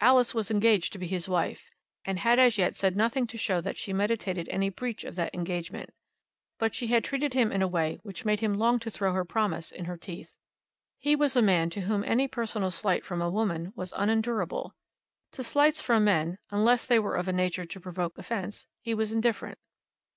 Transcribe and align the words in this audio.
Alice 0.00 0.34
was 0.34 0.52
engaged 0.52 0.92
to 0.92 1.00
be 1.00 1.08
his 1.08 1.28
wife, 1.28 1.72
and 2.04 2.20
had 2.20 2.38
as 2.38 2.58
yet 2.58 2.76
said 2.76 2.96
nothing 2.96 3.26
to 3.26 3.36
show 3.36 3.60
that 3.60 3.76
she 3.76 3.92
meditated 3.92 4.48
any 4.50 4.68
breach 4.70 5.02
of 5.02 5.16
that 5.16 5.34
engagement, 5.34 5.92
but 6.60 6.76
she 6.76 6.86
had 6.86 7.02
treated 7.02 7.34
him 7.34 7.50
in 7.50 7.60
a 7.60 7.66
way 7.66 7.98
which 8.04 8.24
made 8.24 8.38
him 8.38 8.54
long 8.54 8.78
to 8.78 8.88
throw 8.88 9.12
her 9.12 9.24
promise 9.24 9.72
in 9.72 9.86
her 9.86 9.96
teeth. 9.96 10.30
He 11.00 11.16
was 11.16 11.34
a 11.34 11.42
man 11.42 11.70
to 11.70 11.80
whom 11.80 12.04
any 12.04 12.28
personal 12.28 12.70
slight 12.70 13.04
from 13.04 13.20
a 13.20 13.28
woman 13.32 13.72
was 13.74 13.92
unendurable. 13.96 14.76
To 15.32 15.42
slights 15.42 15.80
from 15.82 16.04
men, 16.04 16.38
unless 16.52 16.86
they 16.86 17.00
were 17.00 17.16
of 17.16 17.26
a 17.26 17.32
nature 17.32 17.64
to 17.64 17.80
provoke 17.80 18.16
offence, 18.16 18.68
he 18.80 18.94
was 18.94 19.10
indifferent. 19.10 19.58